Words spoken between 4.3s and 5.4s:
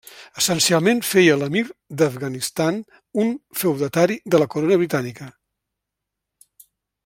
de la Corona Britànica.